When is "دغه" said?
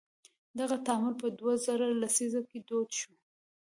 0.59-0.75